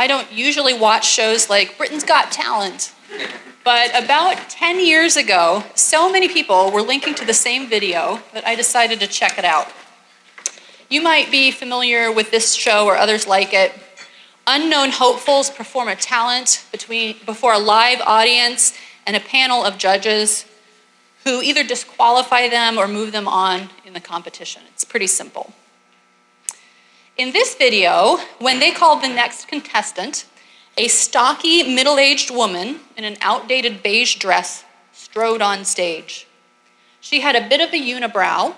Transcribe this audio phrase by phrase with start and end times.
[0.00, 2.94] I don't usually watch shows like Britain's Got Talent.
[3.62, 8.46] But about 10 years ago, so many people were linking to the same video that
[8.46, 9.68] I decided to check it out.
[10.88, 13.74] You might be familiar with this show or others like it.
[14.46, 18.72] Unknown hopefuls perform a talent between, before a live audience
[19.06, 20.46] and a panel of judges
[21.24, 24.62] who either disqualify them or move them on in the competition.
[24.72, 25.52] It's pretty simple.
[27.20, 30.24] In this video, when they called the next contestant,
[30.78, 36.26] a stocky, middle aged woman in an outdated beige dress strode on stage.
[37.02, 38.54] She had a bit of a unibrow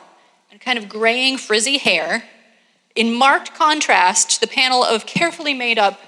[0.49, 2.23] and kind of graying, frizzy hair,
[2.95, 5.99] in marked contrast to the panel of carefully made up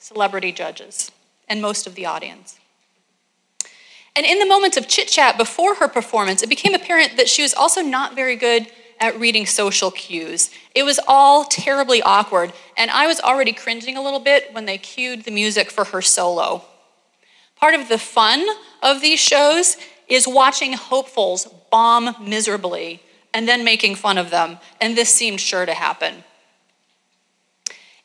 [0.00, 1.12] celebrity judges
[1.46, 2.58] and most of the audience.
[4.16, 7.42] And in the moments of chit chat before her performance, it became apparent that she
[7.42, 8.66] was also not very good
[9.00, 10.50] at reading social cues.
[10.74, 14.78] It was all terribly awkward, and I was already cringing a little bit when they
[14.78, 16.64] cued the music for her solo.
[17.56, 18.46] Part of the fun
[18.82, 19.76] of these shows
[20.06, 25.64] is watching hopefuls bomb miserably and then making fun of them, and this seemed sure
[25.64, 26.24] to happen.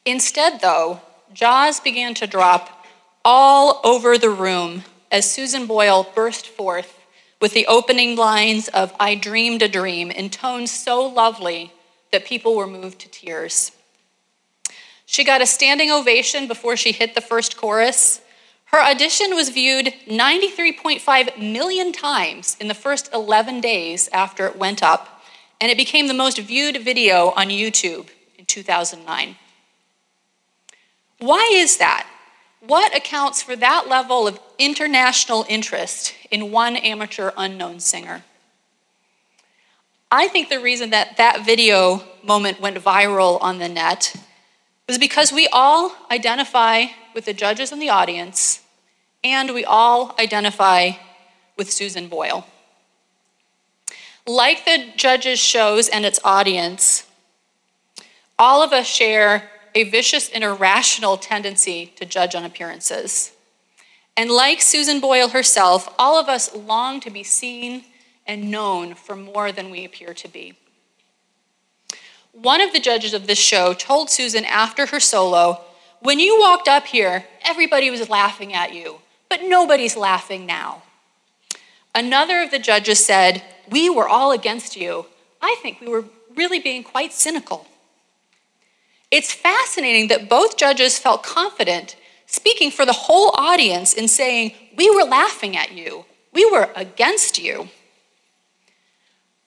[0.06, 1.02] Instead, though,
[1.34, 2.86] jaws began to drop
[3.24, 7.00] all over the room as Susan Boyle burst forth
[7.42, 11.74] with the opening lines of I Dreamed a Dream in tones so lovely
[12.12, 13.72] that people were moved to tears.
[15.06, 18.22] She got a standing ovation before she hit the first chorus.
[18.66, 24.82] Her audition was viewed 93.5 million times in the first 11 days after it went
[24.82, 25.22] up,
[25.62, 29.36] and it became the most viewed video on YouTube in 2009.
[31.20, 32.08] Why is that?
[32.68, 38.24] What accounts for that level of international interest in one amateur unknown singer?
[40.12, 44.16] I think the reason that that video moment went viral on the net
[44.88, 48.62] was because we all identify with the judges in the audience
[49.24, 50.92] and we all identify
[51.58, 52.48] with Susan Boyle.
[54.26, 57.06] Like the judges' shows and its audience,
[58.40, 63.34] all of us share a vicious and irrational tendency to judge on appearances.
[64.18, 67.84] And like Susan Boyle herself, all of us long to be seen
[68.26, 70.54] and known for more than we appear to be.
[72.32, 75.62] One of the judges of this show told Susan after her solo,
[76.00, 79.00] When you walked up here, everybody was laughing at you,
[79.30, 80.84] but nobody's laughing now.
[81.94, 85.06] Another of the judges said, We were all against you.
[85.42, 87.68] I think we were really being quite cynical.
[89.12, 91.96] It's fascinating that both judges felt confident
[92.26, 97.40] speaking for the whole audience in saying, We were laughing at you, we were against
[97.40, 97.70] you.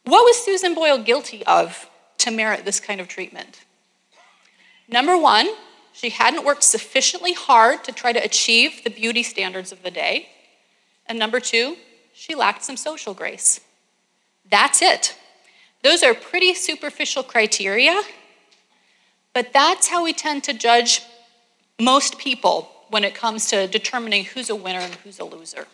[0.05, 3.65] What was Susan Boyle guilty of to merit this kind of treatment?
[4.89, 5.49] Number one,
[5.93, 10.29] she hadn't worked sufficiently hard to try to achieve the beauty standards of the day.
[11.07, 11.77] And number two,
[12.15, 13.61] she lacked some social grace.
[14.51, 15.17] That's it.
[15.83, 18.01] Those are pretty superficial criteria,
[19.33, 21.03] but that's how we tend to judge
[21.81, 25.67] most people when it comes to determining who's a winner and who's a loser.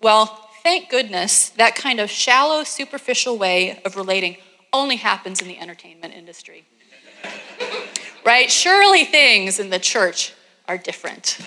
[0.00, 4.36] Well, thank goodness that kind of shallow, superficial way of relating
[4.72, 6.64] only happens in the entertainment industry.
[8.26, 8.50] right?
[8.50, 10.34] Surely things in the church
[10.68, 11.38] are different.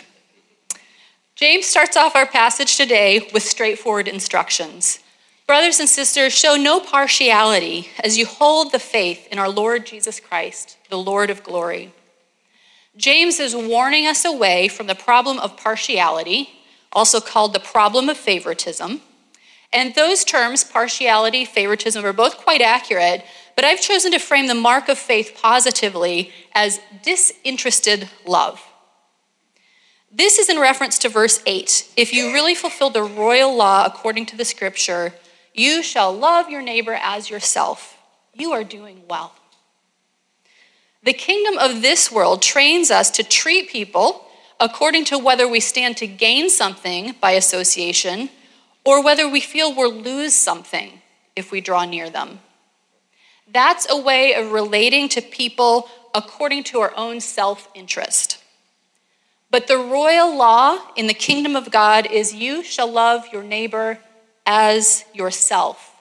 [1.36, 5.00] James starts off our passage today with straightforward instructions.
[5.50, 10.20] Brothers and sisters, show no partiality as you hold the faith in our Lord Jesus
[10.20, 11.92] Christ, the Lord of glory.
[12.96, 16.52] James is warning us away from the problem of partiality,
[16.94, 19.02] also called the problem of favoritism.
[19.74, 24.54] And those terms, partiality, favoritism, are both quite accurate, but I've chosen to frame the
[24.54, 28.62] mark of faith positively as disinterested love.
[30.12, 31.90] This is in reference to verse 8.
[31.98, 35.16] If you really fulfill the royal law according to the scripture,
[35.60, 37.98] you shall love your neighbor as yourself.
[38.34, 39.34] You are doing well.
[41.04, 44.26] The kingdom of this world trains us to treat people
[44.58, 48.30] according to whether we stand to gain something by association
[48.86, 51.02] or whether we feel we'll lose something
[51.36, 52.40] if we draw near them.
[53.52, 58.42] That's a way of relating to people according to our own self interest.
[59.52, 64.00] But the royal law in the kingdom of God is you shall love your neighbor
[64.52, 65.96] as yourself.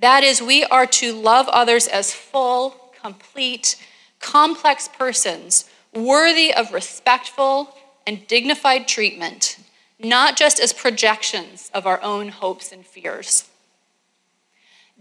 [0.00, 2.70] That is, we are to love others as full,
[3.02, 3.76] complete,
[4.20, 7.76] complex persons, worthy of respectful
[8.06, 9.58] and dignified treatment,
[9.98, 13.50] not just as projections of our own hopes and fears.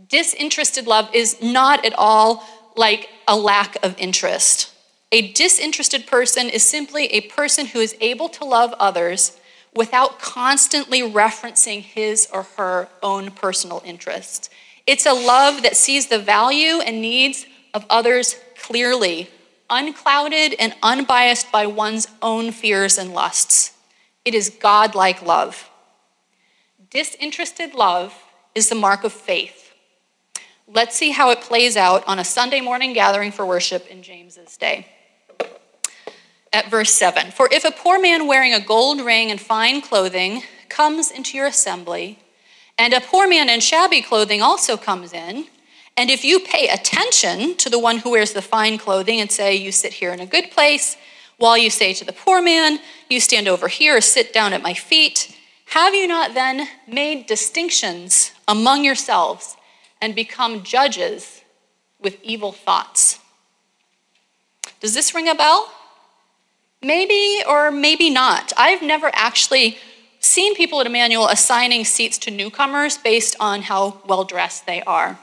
[0.10, 4.74] Disinterested love is not at all like a lack of interest.
[5.14, 9.40] A disinterested person is simply a person who is able to love others
[9.78, 14.50] without constantly referencing his or her own personal interests.
[14.88, 19.30] It's a love that sees the value and needs of others clearly,
[19.70, 23.74] unclouded and unbiased by one's own fears and lusts.
[24.26, 25.70] It is God-like love.
[26.90, 28.14] Disinterested love
[28.56, 29.74] is the mark of faith.
[30.68, 34.58] Let's see how it plays out on a Sunday morning gathering for worship in James's
[34.58, 34.88] day
[36.54, 40.44] at verse 7 For if a poor man wearing a gold ring and fine clothing
[40.70, 42.20] comes into your assembly,
[42.78, 45.48] and a poor man in shabby clothing also comes in,
[45.96, 49.56] and if you pay attention to the one who wears the fine clothing and say,
[49.56, 50.96] You sit here in a good place,
[51.38, 52.80] while you say to the poor man,
[53.10, 55.36] You stand over here or sit down at my feet,
[55.72, 59.58] have you not then made distinctions among yourselves
[60.02, 61.42] and become judges
[62.00, 63.20] with evil thoughts?
[64.80, 65.70] Does this ring a bell?
[66.82, 68.54] Maybe or maybe not.
[68.56, 69.78] I've never actually
[70.20, 75.18] seen people at Immanuel assigning seats to newcomers based on how well dressed they are.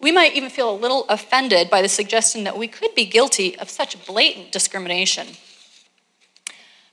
[0.00, 3.58] We might even feel a little offended by the suggestion that we could be guilty
[3.58, 5.26] of such blatant discrimination.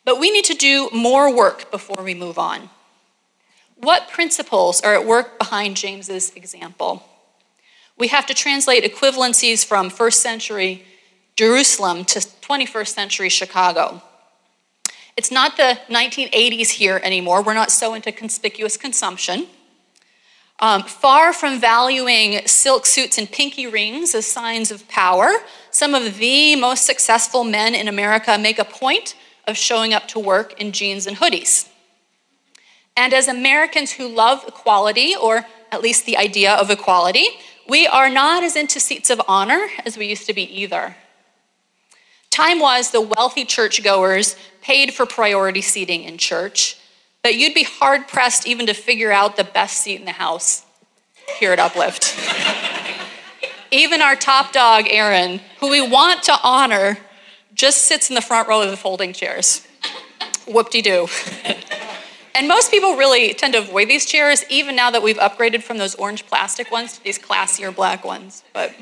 [0.03, 2.69] But we need to do more work before we move on.
[3.75, 7.03] What principles are at work behind James's example?
[7.97, 10.85] We have to translate equivalencies from first century
[11.35, 14.01] Jerusalem to 21st century Chicago.
[15.17, 17.41] It's not the 1980s here anymore.
[17.41, 19.47] We're not so into conspicuous consumption.
[20.59, 25.29] Um, far from valuing silk suits and pinky rings as signs of power,
[25.71, 29.15] some of the most successful men in America make a point
[29.47, 31.69] of showing up to work in jeans and hoodies.
[32.95, 37.27] And as Americans who love equality, or at least the idea of equality,
[37.67, 40.95] we are not as into seats of honor as we used to be either.
[42.35, 46.77] Time was the wealthy churchgoers paid for priority seating in church,
[47.23, 50.65] but you'd be hard pressed even to figure out the best seat in the house
[51.39, 52.13] here at Uplift.
[53.71, 56.97] even our top dog, Aaron, who we want to honor,
[57.53, 59.65] just sits in the front row of the folding chairs.
[60.45, 61.07] Whoop de doo.
[62.35, 65.77] and most people really tend to avoid these chairs, even now that we've upgraded from
[65.77, 68.43] those orange plastic ones to these classier black ones.
[68.51, 68.73] But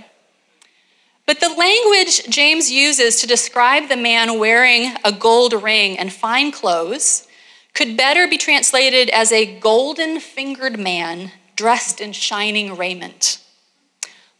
[1.25, 6.51] but the language James uses to describe the man wearing a gold ring and fine
[6.51, 7.27] clothes
[7.73, 13.39] could better be translated as a golden fingered man dressed in shining raiment.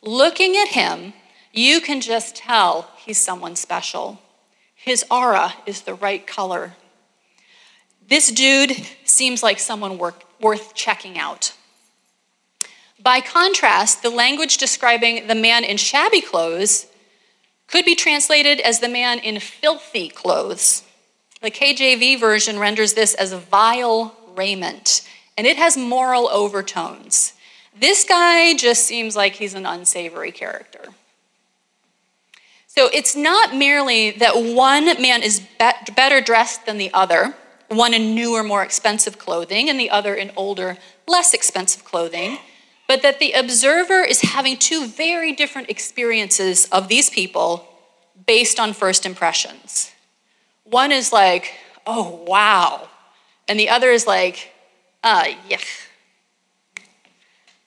[0.02, 1.14] Looking at him,
[1.52, 4.20] you can just tell he's someone special.
[4.76, 6.74] His aura is the right color.
[8.08, 8.76] This dude
[9.06, 11.54] seems like someone worth checking out.
[13.04, 16.88] By contrast, the language describing the man in shabby clothes
[17.68, 20.84] could be translated as the man in filthy clothes.
[21.42, 25.02] The KJV version renders this as vile raiment,
[25.38, 27.34] and it has moral overtones.
[27.78, 30.86] This guy just seems like he's an unsavory character.
[32.68, 35.42] So it's not merely that one man is
[35.94, 37.36] better dressed than the other,
[37.68, 42.38] one in newer, more expensive clothing, and the other in older, less expensive clothing
[42.88, 47.68] but that the observer is having two very different experiences of these people
[48.26, 49.92] based on first impressions.
[50.64, 51.54] One is like,
[51.86, 52.90] oh, wow.
[53.48, 54.52] And the other is like,
[55.04, 55.26] uh.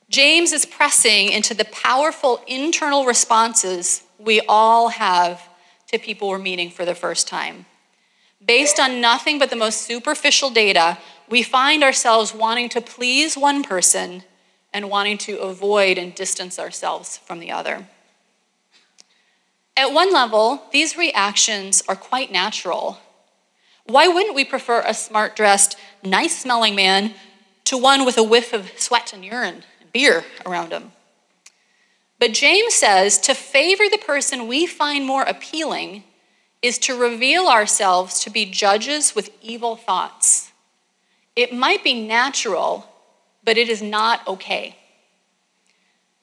[0.08, 5.42] James is pressing into the powerful internal responses we all have
[5.88, 7.66] to people we're meeting for the first time.
[8.44, 10.98] Based on nothing but the most superficial data,
[11.28, 14.22] we find ourselves wanting to please one person
[14.72, 17.86] and wanting to avoid and distance ourselves from the other.
[19.76, 22.98] At one level, these reactions are quite natural.
[23.84, 27.14] Why wouldn't we prefer a smart dressed, nice smelling man
[27.64, 30.92] to one with a whiff of sweat and urine and beer around him?
[32.18, 36.04] But James says to favor the person we find more appealing
[36.62, 40.50] is to reveal ourselves to be judges with evil thoughts.
[41.36, 42.90] It might be natural
[43.46, 44.76] but it is not okay.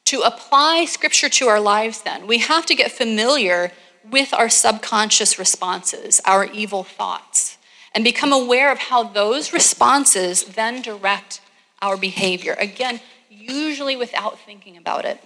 [0.06, 3.72] To apply scripture to our lives, then, we have to get familiar
[4.08, 7.56] with our subconscious responses, our evil thoughts,
[7.94, 11.40] and become aware of how those responses then direct
[11.80, 12.54] our behavior.
[12.60, 13.00] Again,
[13.30, 15.18] usually without thinking about it.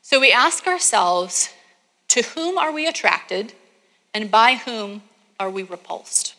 [0.00, 1.50] So we ask ourselves
[2.08, 3.52] to whom are we attracted,
[4.14, 5.02] and by whom
[5.38, 6.34] are we repulsed?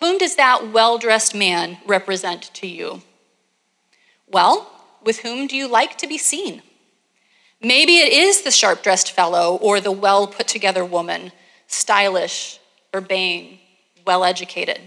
[0.00, 3.02] Whom does that well dressed man represent to you?
[4.30, 4.70] Well,
[5.02, 6.62] with whom do you like to be seen?
[7.60, 11.32] Maybe it is the sharp dressed fellow or the well put together woman,
[11.66, 12.60] stylish,
[12.94, 13.58] urbane,
[14.06, 14.80] well educated.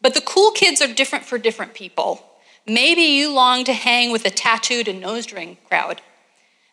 [0.00, 2.24] But the cool kids are different for different people.
[2.66, 6.00] Maybe you long to hang with the tattooed and nose ring crowd.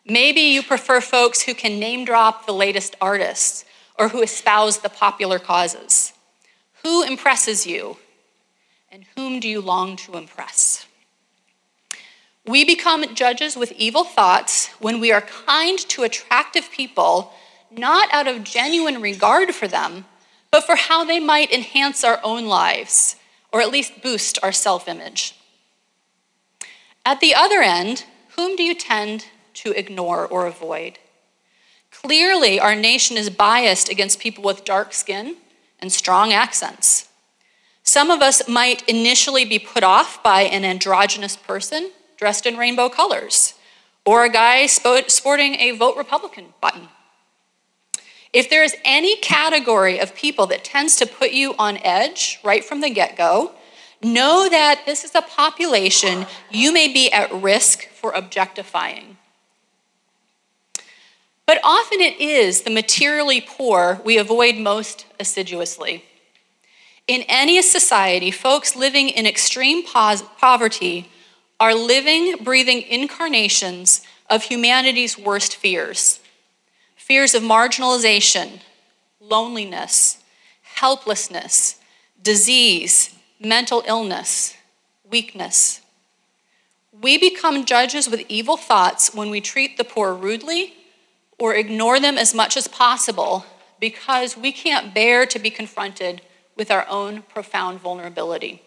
[0.06, 3.64] Maybe you prefer folks who can name drop the latest artists
[3.98, 6.12] or who espouse the popular causes.
[6.82, 7.98] Who impresses you?
[8.90, 10.86] And whom do you long to impress?
[12.46, 17.32] We become judges with evil thoughts when we are kind to attractive people,
[17.70, 20.06] not out of genuine regard for them,
[20.50, 23.16] but for how they might enhance our own lives,
[23.52, 25.34] or at least boost our self image.
[27.04, 28.04] At the other end,
[28.36, 30.98] whom do you tend to ignore or avoid?
[31.90, 35.36] Clearly, our nation is biased against people with dark skin
[35.80, 37.08] and strong accents.
[37.82, 42.88] Some of us might initially be put off by an androgynous person dressed in rainbow
[42.88, 43.54] colors,
[44.04, 46.88] or a guy sporting a Vote Republican button.
[48.32, 52.62] If there is any category of people that tends to put you on edge right
[52.62, 53.52] from the get go,
[54.02, 59.16] know that this is a population you may be at risk for objectifying.
[61.48, 66.04] But often it is the materially poor we avoid most assiduously.
[67.06, 71.08] In any society, folks living in extreme poverty
[71.58, 76.20] are living, breathing incarnations of humanity's worst fears
[76.96, 78.60] fears of marginalization,
[79.18, 80.18] loneliness,
[80.74, 81.76] helplessness,
[82.22, 84.54] disease, mental illness,
[85.10, 85.80] weakness.
[86.92, 90.74] We become judges with evil thoughts when we treat the poor rudely
[91.38, 93.44] or ignore them as much as possible
[93.80, 96.20] because we can't bear to be confronted
[96.56, 98.62] with our own profound vulnerability.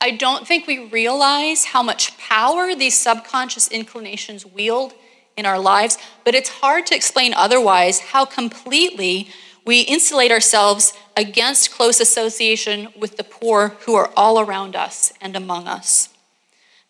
[0.00, 4.94] I don't think we realize how much power these subconscious inclinations wield
[5.36, 9.28] in our lives, but it's hard to explain otherwise how completely
[9.64, 15.36] we insulate ourselves against close association with the poor who are all around us and
[15.36, 16.08] among us.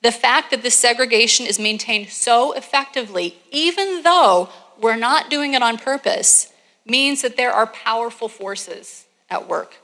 [0.03, 4.49] The fact that this segregation is maintained so effectively, even though
[4.81, 6.53] we're not doing it on purpose,
[6.85, 9.77] means that there are powerful forces at work.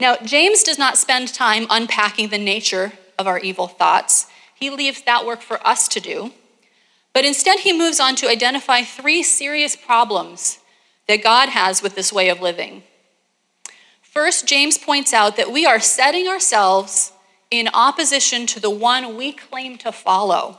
[0.00, 4.26] Now, James does not spend time unpacking the nature of our evil thoughts.
[4.54, 6.32] He leaves that work for us to do.
[7.12, 10.58] But instead, he moves on to identify three serious problems
[11.06, 12.82] that God has with this way of living.
[14.00, 17.12] First, James points out that we are setting ourselves
[17.50, 20.58] in opposition to the one we claim to follow.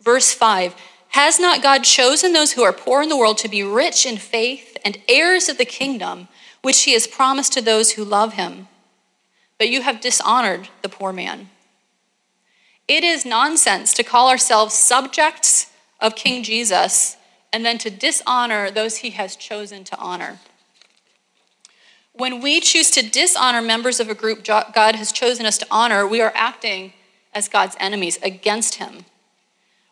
[0.00, 0.74] Verse 5
[1.10, 4.16] Has not God chosen those who are poor in the world to be rich in
[4.16, 6.28] faith and heirs of the kingdom?
[6.62, 8.68] which he has promised to those who love him.
[9.58, 11.50] But you have dishonored the poor man.
[12.88, 17.16] It is nonsense to call ourselves subjects of King Jesus
[17.52, 20.38] and then to dishonor those he has chosen to honor.
[22.20, 26.06] When we choose to dishonor members of a group God has chosen us to honor,
[26.06, 26.92] we are acting
[27.32, 29.06] as God's enemies against him.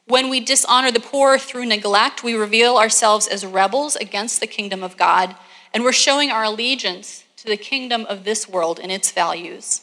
[0.07, 4.83] When we dishonor the poor through neglect, we reveal ourselves as rebels against the kingdom
[4.83, 5.37] of God
[5.73, 9.81] and we're showing our allegiance to the kingdom of this world and its values.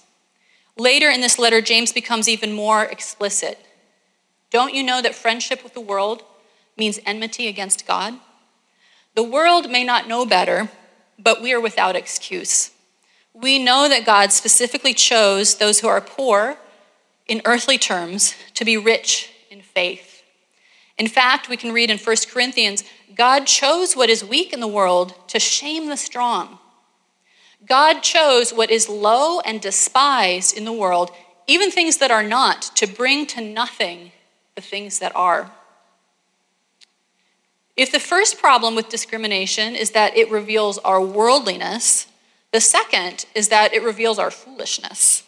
[0.77, 3.57] Later in this letter, James becomes even more explicit.
[4.51, 6.21] Don't you know that friendship with the world
[6.77, 8.19] means enmity against God?
[9.15, 10.69] The world may not know better,
[11.17, 12.71] but we are without excuse.
[13.33, 16.57] We know that God specifically chose those who are poor
[17.27, 20.23] in earthly terms to be rich in faith.
[20.97, 22.83] In fact, we can read in 1 Corinthians
[23.15, 26.59] God chose what is weak in the world to shame the strong.
[27.65, 31.11] God chose what is low and despised in the world,
[31.47, 34.11] even things that are not, to bring to nothing
[34.55, 35.51] the things that are.
[37.75, 42.07] If the first problem with discrimination is that it reveals our worldliness,
[42.51, 45.23] the second is that it reveals our foolishness.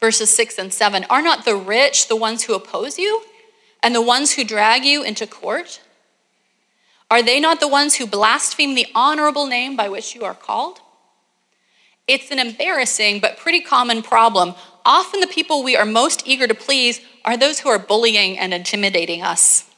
[0.00, 3.22] Verses 6 and 7 Are not the rich the ones who oppose you,
[3.82, 5.80] and the ones who drag you into court?
[7.08, 10.80] Are they not the ones who blaspheme the honorable name by which you are called?
[12.08, 14.54] It's an embarrassing but pretty common problem.
[14.84, 18.52] Often the people we are most eager to please are those who are bullying and
[18.52, 19.71] intimidating us.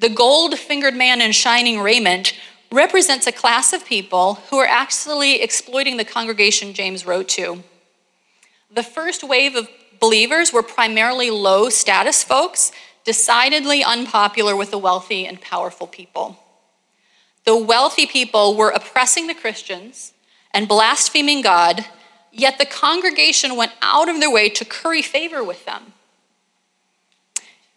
[0.00, 2.32] The gold fingered man in shining raiment
[2.72, 7.62] represents a class of people who are actually exploiting the congregation James wrote to.
[8.74, 12.72] The first wave of believers were primarily low status folks
[13.04, 16.38] decidedly unpopular with the wealthy and powerful people.
[17.44, 20.14] The wealthy people were oppressing the Christians
[20.54, 21.84] and blaspheming God,
[22.32, 25.92] yet the congregation went out of their way to curry favor with them.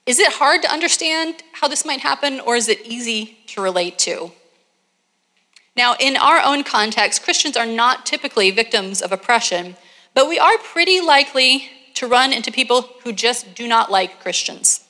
[0.06, 3.98] Is it hard to understand how this might happen, or is it easy to relate
[4.00, 4.32] to?
[5.76, 9.76] Now, in our own context, Christians are not typically victims of oppression,
[10.14, 14.86] but we are pretty likely to run into people who just do not like Christians.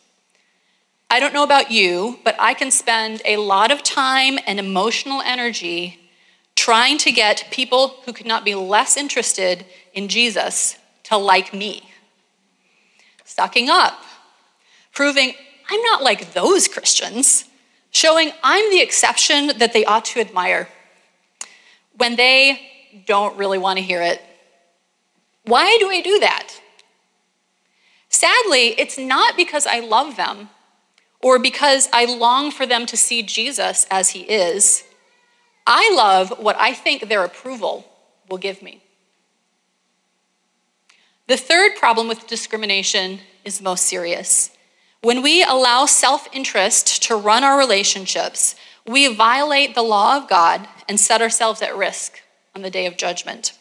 [1.10, 5.22] I don't know about you, but I can spend a lot of time and emotional
[5.22, 6.00] energy
[6.56, 11.90] trying to get people who could not be less interested in Jesus to like me.
[13.26, 14.03] Sucking up,
[14.94, 15.34] proving
[15.70, 17.46] I'm not like those Christians,
[17.92, 20.70] showing I'm the exception that they ought to admire
[21.98, 22.60] when they
[23.06, 24.22] don't really want to hear it.
[25.46, 26.50] Why do I do that?
[28.10, 30.50] Sadly, it's not because I love them
[31.22, 34.84] or because I long for them to see Jesus as he is.
[35.66, 37.86] I love what I think their approval
[38.30, 38.82] will give me.
[41.28, 44.52] The third problem with discrimination is most serious.
[45.04, 48.56] When we allow self interest to run our relationships,
[48.88, 52.22] we violate the law of God and set ourselves at risk
[52.56, 53.52] on the day of judgment.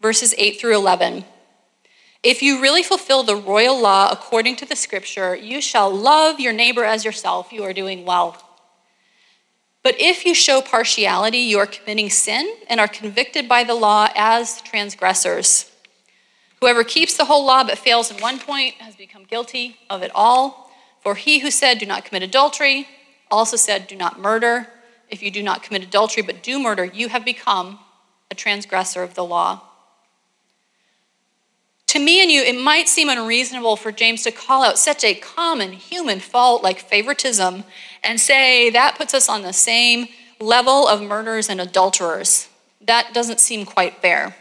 [0.00, 1.24] Verses 8 through 11.
[2.22, 6.52] If you really fulfill the royal law according to the scripture, you shall love your
[6.52, 8.40] neighbor as yourself, you are doing well.
[9.82, 14.10] But if you show partiality, you are committing sin and are convicted by the law
[14.14, 15.72] as transgressors.
[16.60, 20.12] Whoever keeps the whole law but fails in one point has become guilty of it
[20.14, 20.67] all.
[21.00, 22.88] For he who said, Do not commit adultery,
[23.30, 24.68] also said, Do not murder.
[25.08, 27.78] If you do not commit adultery but do murder, you have become
[28.30, 29.62] a transgressor of the law.
[31.88, 35.14] To me and you, it might seem unreasonable for James to call out such a
[35.14, 37.64] common human fault like favoritism
[38.04, 42.48] and say that puts us on the same level of murderers and adulterers.
[42.82, 44.36] That doesn't seem quite fair.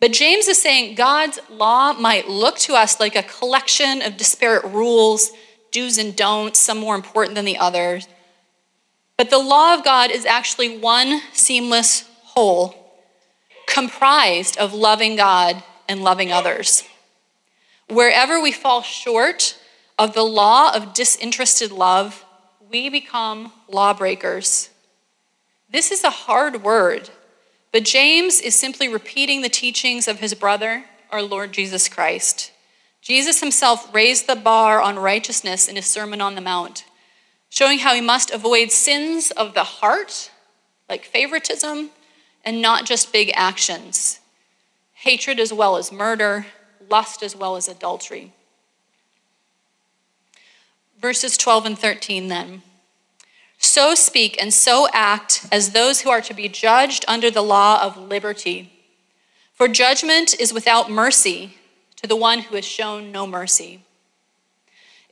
[0.00, 4.64] But James is saying God's law might look to us like a collection of disparate
[4.64, 5.30] rules,
[5.70, 8.08] do's and don'ts, some more important than the others.
[9.18, 12.74] But the law of God is actually one seamless whole,
[13.66, 16.84] comprised of loving God and loving others.
[17.88, 19.58] Wherever we fall short
[19.98, 22.24] of the law of disinterested love,
[22.70, 24.70] we become lawbreakers.
[25.68, 27.10] This is a hard word,
[27.72, 32.52] but James is simply repeating the teachings of his brother, our Lord Jesus Christ.
[33.00, 36.84] Jesus himself raised the bar on righteousness in his Sermon on the Mount,
[37.48, 40.30] showing how we must avoid sins of the heart,
[40.88, 41.90] like favoritism,
[42.44, 44.20] and not just big actions
[45.00, 46.44] hatred as well as murder,
[46.90, 48.32] lust as well as adultery.
[51.00, 52.62] Verses 12 and 13 then.
[53.70, 57.80] So speak and so act as those who are to be judged under the law
[57.80, 58.72] of liberty.
[59.54, 61.56] For judgment is without mercy
[62.02, 63.84] to the one who has shown no mercy.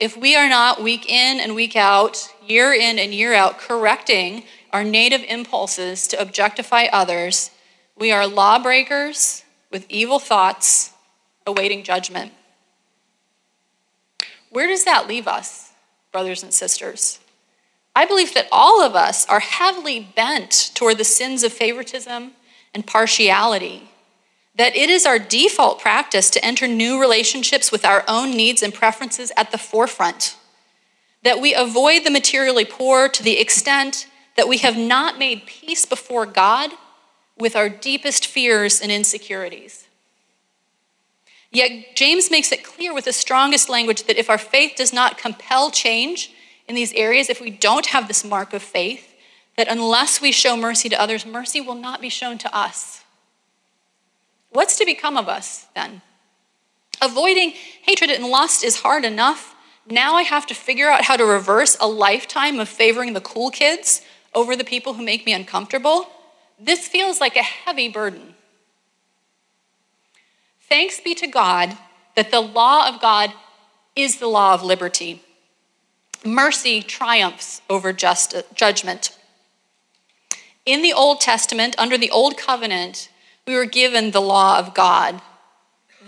[0.01, 4.43] If we are not week in and week out, year in and year out, correcting
[4.73, 7.53] our native impulses to objectify others,
[7.97, 10.91] we are lawbreakers with evil thoughts
[11.47, 12.33] awaiting judgment.
[14.51, 15.71] Where does that leave us,
[16.11, 17.21] brothers and sisters?
[17.99, 22.31] I believe that all of us are heavily bent toward the sins of favoritism
[22.73, 23.89] and partiality.
[24.55, 28.73] That it is our default practice to enter new relationships with our own needs and
[28.73, 30.37] preferences at the forefront.
[31.25, 34.07] That we avoid the materially poor to the extent
[34.37, 36.71] that we have not made peace before God
[37.37, 39.89] with our deepest fears and insecurities.
[41.51, 45.19] Yet James makes it clear with the strongest language that if our faith does not
[45.19, 46.31] compel change
[46.69, 49.15] in these areas, if we don't have this mark of faith,
[49.57, 53.03] that unless we show mercy to others, mercy will not be shown to us.
[54.51, 56.03] What's to become of us then?
[57.03, 57.51] Avoiding
[57.83, 59.55] hatred and lust is hard enough.
[59.89, 63.51] Now I have to figure out how to reverse a lifetime of favoring the cool
[63.51, 64.03] kids
[64.35, 66.09] over the people who make me uncomfortable.
[66.61, 68.35] This feels like a heavy burden.
[70.69, 71.79] Thanks be to God
[72.15, 73.33] that the law of God
[73.97, 75.23] is the law of liberty.
[76.25, 79.17] Mercy triumphs over just, uh, judgment.
[80.67, 83.09] In the Old Testament, under the Old Covenant,
[83.47, 85.23] we were given the law of God.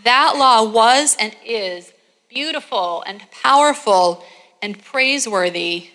[0.05, 1.93] That law was and is
[2.29, 4.25] beautiful and powerful
[4.63, 5.89] and praiseworthy,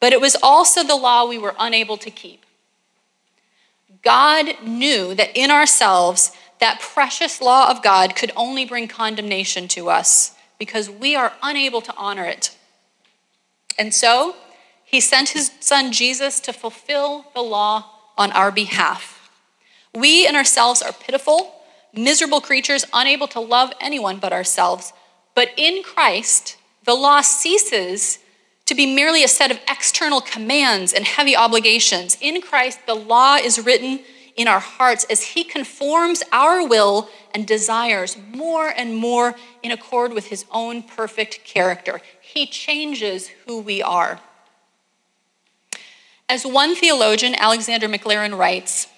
[0.00, 2.44] but it was also the law we were unable to keep.
[4.02, 9.90] God knew that in ourselves, that precious law of God could only bring condemnation to
[9.90, 12.55] us because we are unable to honor it.
[13.78, 14.36] And so,
[14.84, 19.30] he sent his son Jesus to fulfill the law on our behalf.
[19.94, 21.52] We in ourselves are pitiful,
[21.92, 24.92] miserable creatures, unable to love anyone but ourselves.
[25.34, 28.20] But in Christ, The law ceases
[28.64, 32.16] to be merely a set of external commands and heavy obligations.
[32.20, 34.00] In Christ, the law is written
[34.36, 39.34] in our hearts as He conforms our will and desires more and more
[39.64, 42.00] in accord with His own perfect character.
[42.26, 44.20] He changes who we are.
[46.28, 48.88] As one theologian, Alexander Maclaren, writes,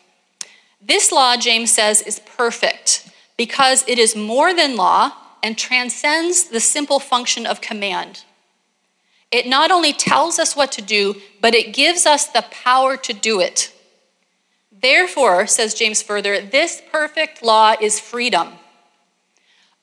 [0.81, 5.13] this law, James says, is perfect because it is more than law
[5.43, 8.25] and transcends the simple function of command.
[9.31, 13.13] It not only tells us what to do, but it gives us the power to
[13.13, 13.73] do it.
[14.73, 18.55] Therefore, says James further, this perfect law is freedom.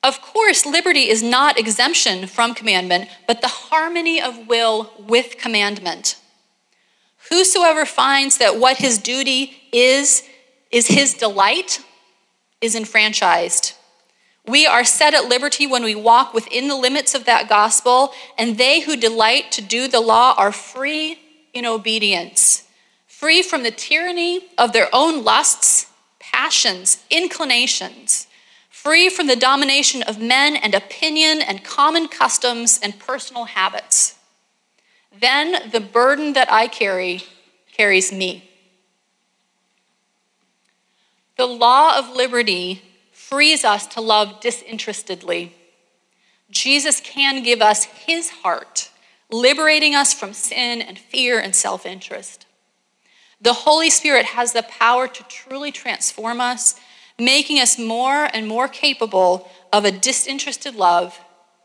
[0.06, 6.14] Of course, liberty is not exemption from commandment, but the harmony of will with commandment.
[7.28, 10.22] Whosoever finds that what his duty is,
[10.70, 11.80] is his delight,
[12.60, 13.72] is enfranchised.
[14.46, 18.58] We are set at liberty when we walk within the limits of that gospel, and
[18.58, 21.18] they who delight to do the law are free
[21.52, 22.62] in obedience
[23.08, 25.86] free from the tyranny of their own lusts,
[26.20, 28.26] passions, inclinations,
[28.82, 34.16] free from the domination of men and opinion and common customs and personal habits.
[35.18, 37.24] Then the burden that I carry
[37.72, 38.50] carries me.
[41.36, 45.54] The law of liberty frees us to love disinterestedly.
[46.50, 48.90] Jesus can give us his heart,
[49.32, 52.46] liberating us from sin and fear and self interest.
[53.40, 56.78] The Holy Spirit has the power to truly transform us,
[57.18, 61.18] making us more and more capable of a disinterested love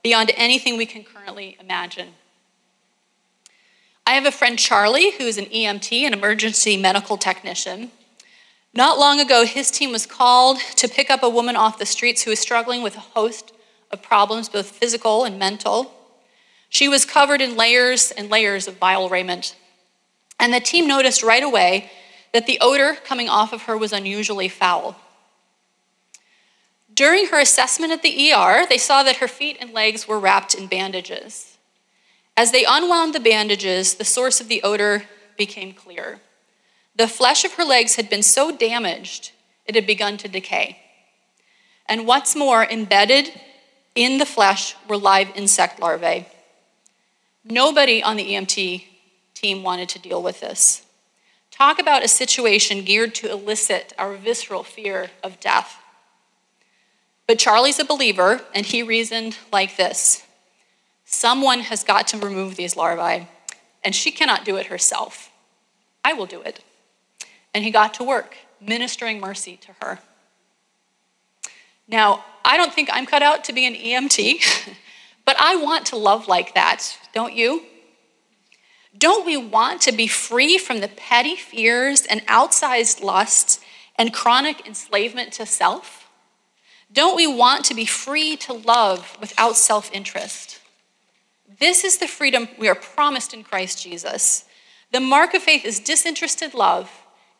[0.03, 2.09] beyond anything we can currently imagine.
[4.05, 7.91] I have a friend, Charlie, who is an EMT, an emergency medical technician.
[8.73, 12.23] Not long ago, his team was called to pick up a woman off the streets
[12.23, 13.53] who was struggling with a host
[13.91, 15.93] of problems, both physical and mental.
[16.69, 19.55] She was covered in layers and layers of vile raiment.
[20.39, 21.91] And the team noticed right away
[22.33, 24.95] that the odor coming off of her was unusually foul.
[26.93, 30.56] During her assessment at the ER, they saw that her feet and legs were wrapped
[30.56, 31.58] in bandages.
[32.36, 35.04] As they unwound the bandages, the source of the odor
[35.38, 36.19] became clear.
[36.95, 39.32] The flesh of her legs had been so damaged,
[39.65, 40.80] it had begun to decay.
[41.86, 43.32] And what's more, embedded
[43.95, 46.25] in the flesh were live insect larvae.
[47.43, 48.86] Nobody on the EMT
[49.34, 50.86] team wanted to deal with this.
[51.49, 55.80] Talk about a situation geared to elicit our visceral fear of death.
[57.27, 60.23] But Charlie's a believer, and he reasoned like this
[61.05, 63.27] Someone has got to remove these larvae,
[63.84, 65.29] and she cannot do it herself.
[66.03, 66.63] I will do it.
[67.53, 69.99] And he got to work, ministering mercy to her.
[71.88, 74.75] Now, I don't think I'm cut out to be an EMT,
[75.25, 77.63] but I want to love like that, don't you?
[78.97, 83.60] Don't we want to be free from the petty fears and outsized lusts
[83.97, 86.00] and chronic enslavement to self?
[86.93, 90.60] Don't we want to be free to love without self interest?
[91.60, 94.45] This is the freedom we are promised in Christ Jesus.
[94.91, 96.89] The mark of faith is disinterested love.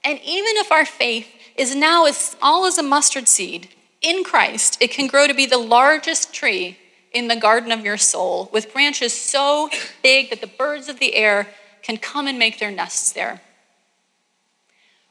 [0.04, 3.70] And even if our faith is now as small as a mustard seed,
[4.02, 6.78] in Christ, it can grow to be the largest tree
[7.14, 9.70] in the garden of your soul with branches so
[10.02, 11.48] big that the birds of the air
[11.84, 13.42] can come and make their nests there.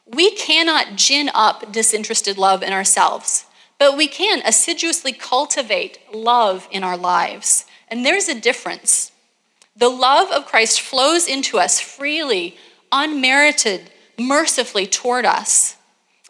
[0.07, 3.45] We cannot gin up disinterested love in ourselves,
[3.81, 7.65] but we can assiduously cultivate love in our lives.
[7.89, 9.11] And there's a difference.
[9.75, 12.59] The love of Christ flows into us freely,
[12.93, 15.77] unmerited, mercifully toward us.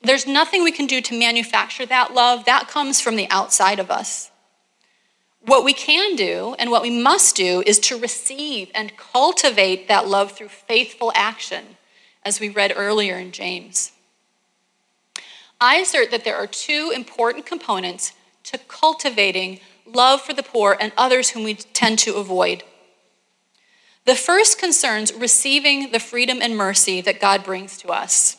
[0.00, 3.90] There's nothing we can do to manufacture that love, that comes from the outside of
[3.90, 4.30] us.
[5.44, 10.06] What we can do and what we must do is to receive and cultivate that
[10.06, 11.64] love through faithful action,
[12.24, 13.90] as we read earlier in James.
[15.60, 18.12] I assert that there are two important components
[18.44, 22.64] to cultivating love for the poor and others whom we tend to avoid.
[24.06, 28.38] The first concerns receiving the freedom and mercy that God brings to us.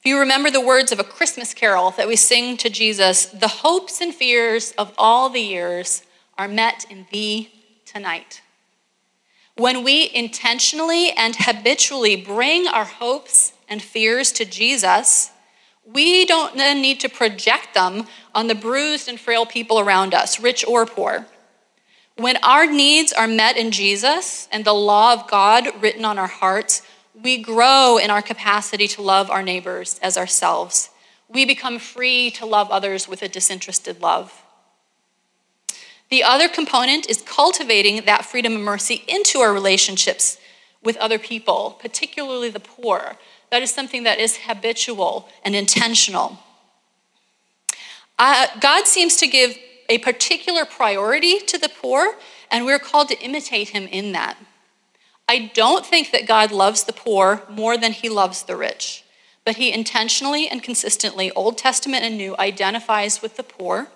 [0.00, 3.48] If you remember the words of a Christmas carol that we sing to Jesus, the
[3.48, 6.02] hopes and fears of all the years
[6.38, 7.50] are met in thee
[7.84, 8.40] tonight.
[9.56, 15.32] When we intentionally and habitually bring our hopes and fears to Jesus,
[15.92, 20.40] we don't then need to project them on the bruised and frail people around us,
[20.40, 21.26] rich or poor.
[22.16, 26.26] When our needs are met in Jesus and the law of God written on our
[26.26, 26.82] hearts,
[27.22, 30.90] we grow in our capacity to love our neighbors as ourselves.
[31.28, 34.42] We become free to love others with a disinterested love.
[36.10, 40.38] The other component is cultivating that freedom and mercy into our relationships
[40.82, 43.16] with other people, particularly the poor.
[43.50, 46.38] That is something that is habitual and intentional.
[48.18, 49.56] Uh, God seems to give
[49.88, 52.16] a particular priority to the poor,
[52.50, 54.36] and we're called to imitate him in that.
[55.28, 59.04] I don't think that God loves the poor more than he loves the rich,
[59.44, 63.88] but he intentionally and consistently, Old Testament and New, identifies with the poor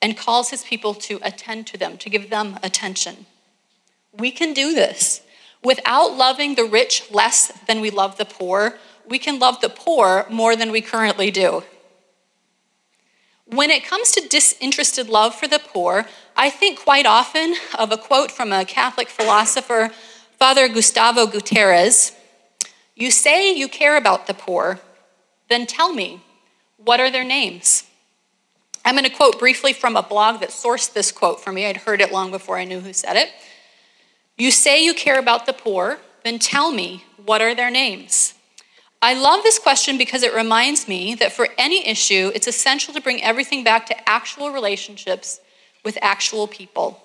[0.00, 3.26] and calls his people to attend to them, to give them attention.
[4.12, 5.22] We can do this.
[5.64, 10.26] Without loving the rich less than we love the poor, we can love the poor
[10.30, 11.62] more than we currently do.
[13.46, 17.98] When it comes to disinterested love for the poor, I think quite often of a
[17.98, 19.90] quote from a Catholic philosopher,
[20.38, 22.12] Father Gustavo Gutierrez
[22.94, 24.80] You say you care about the poor,
[25.48, 26.22] then tell me,
[26.76, 27.84] what are their names?
[28.84, 31.66] I'm going to quote briefly from a blog that sourced this quote for me.
[31.66, 33.28] I'd heard it long before I knew who said it.
[34.36, 38.34] You say you care about the poor, then tell me, what are their names?
[39.04, 43.00] I love this question because it reminds me that for any issue, it's essential to
[43.00, 45.40] bring everything back to actual relationships
[45.84, 47.02] with actual people.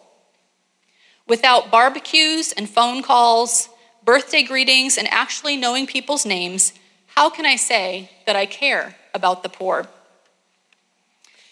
[1.27, 3.69] Without barbecues and phone calls,
[4.05, 6.71] birthday greetings, and actually knowing people's names,
[7.07, 9.87] how can I say that I care about the poor?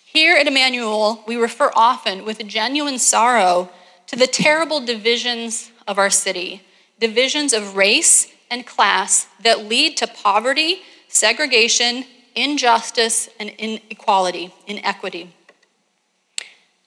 [0.06, 3.72] Here at Immanuel, we refer often with genuine sorrow
[4.06, 6.62] to the terrible divisions of our city
[7.00, 12.06] divisions of race and class that lead to poverty, segregation,
[12.36, 15.34] injustice, and inequality, inequity.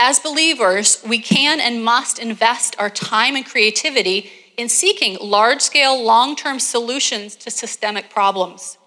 [0.01, 6.01] As believers, we can and must invest our time and creativity in seeking large scale,
[6.01, 8.79] long term solutions to systemic problems.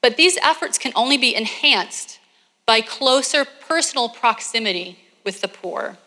[0.00, 2.20] But these efforts can only be enhanced
[2.66, 5.98] by closer personal proximity with the poor.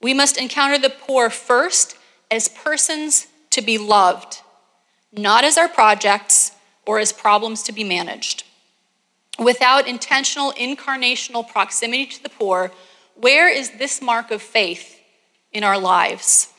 [0.00, 1.96] We must encounter the poor first
[2.30, 4.40] as persons to be loved,
[5.12, 6.52] not as our projects
[6.86, 8.44] or as problems to be managed.
[9.38, 12.72] Without intentional incarnational proximity to the poor,
[13.14, 15.00] where is this mark of faith
[15.52, 16.52] in our lives?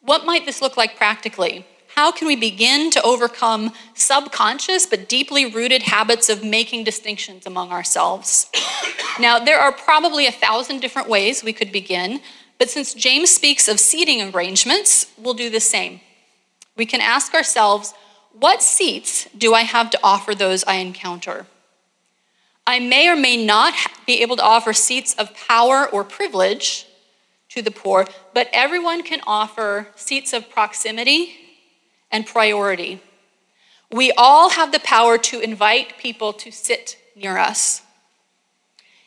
[0.00, 1.66] What might this look like practically?
[1.96, 7.72] how can we begin to overcome subconscious but deeply rooted habits of making distinctions among
[7.72, 8.50] ourselves?
[9.18, 12.20] now, there are probably a thousand different ways we could begin,
[12.58, 16.00] but since James speaks of seating arrangements, we'll do the same.
[16.76, 17.94] We can ask ourselves,
[18.32, 21.46] what seats do I have to offer those I encounter?
[22.66, 23.74] I may or may not
[24.06, 26.86] be able to offer seats of power or privilege
[27.50, 31.34] to the poor, but everyone can offer seats of proximity
[32.10, 33.00] and priority.
[33.90, 37.82] We all have the power to invite people to sit near us.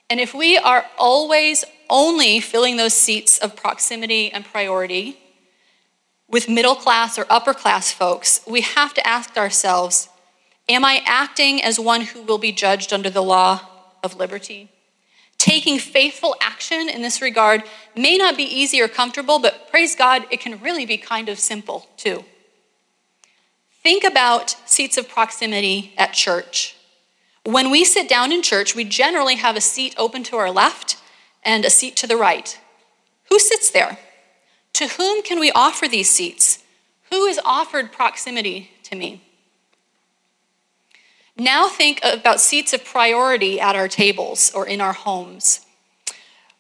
[0.10, 5.18] And if we are always only filling those seats of proximity and priority
[6.30, 10.10] with middle class or upper class folks, we have to ask ourselves
[10.68, 13.62] Am I acting as one who will be judged under the law
[14.04, 14.70] of liberty?
[15.40, 17.64] Taking faithful action in this regard
[17.96, 21.40] may not be easy or comfortable, but praise God, it can really be kind of
[21.40, 22.24] simple too.
[23.82, 26.76] Think about seats of proximity at church.
[27.46, 30.98] When we sit down in church, we generally have a seat open to our left
[31.42, 32.60] and a seat to the right.
[33.30, 33.98] Who sits there?
[34.80, 36.64] To whom can we offer these seats?
[37.12, 39.22] Who is offered proximity to me?
[41.38, 45.66] Now think about seats of priority at our tables or in our homes.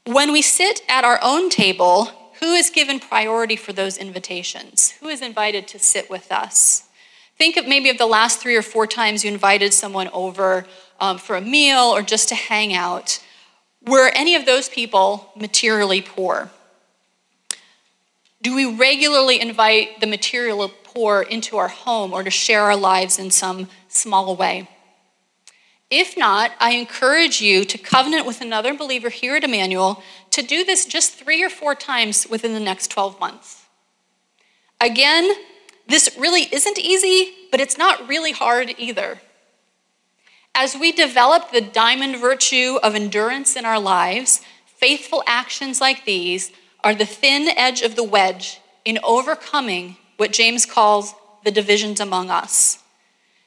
[0.03, 4.91] When we sit at our own table, who is given priority for those invitations?
[4.99, 6.89] Who is invited to sit with us?
[7.37, 10.65] Think of maybe of the last three or four times you invited someone over
[10.99, 13.23] um, for a meal or just to hang out.
[13.87, 16.51] Were any of those people materially poor?
[18.41, 23.19] Do we regularly invite the material poor into our home or to share our lives
[23.19, 24.69] in some small way?
[25.89, 30.63] If not, I encourage you to covenant with another believer here at Immanuel to do
[30.63, 33.65] this just three or four times within the next 12 months.
[34.79, 35.31] Again,
[35.87, 39.19] this really isn't easy, but it's not really hard either.
[40.55, 46.51] As we develop the diamond virtue of endurance in our lives, faithful actions like these
[46.83, 51.13] are the thin edge of the wedge in overcoming what James calls
[51.43, 52.79] the divisions among us.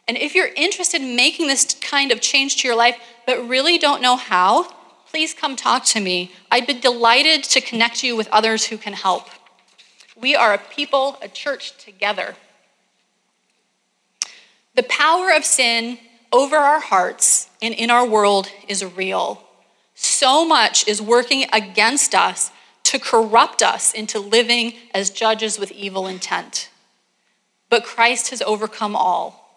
[0.08, 3.78] And if you're interested in making this kind of change to your life, but really
[3.78, 4.64] don't know how,
[5.08, 6.32] please come talk to me.
[6.50, 9.28] I'd be delighted to connect you with others who can help.
[10.16, 12.34] We are a people, a church together.
[14.74, 15.98] The power of sin
[16.32, 19.44] over our hearts and in our world is real.
[19.94, 22.50] So much is working against us
[22.92, 26.68] to corrupt us into living as judges with evil intent.
[27.70, 29.48] But Christ has overcome all.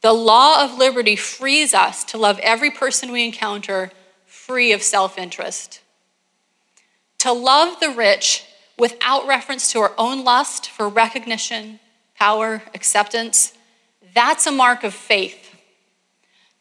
[0.00, 3.92] The law of liberty frees us to love every person we encounter
[4.24, 5.82] free of self interest.
[7.18, 8.46] To love the rich
[8.78, 11.80] without reference to our own lust for recognition,
[12.14, 13.52] power, acceptance,
[14.14, 15.47] that's a mark of faith.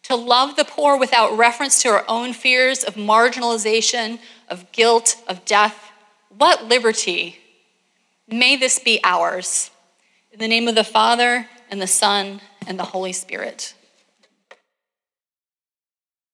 [0.08, 5.43] To love the poor without reference to our own fears of marginalization, of guilt, of
[5.43, 5.91] death,
[6.38, 7.39] what liberty!
[8.26, 9.70] May this be ours.
[10.32, 13.74] In the name of the Father, and the Son, and the Holy Spirit.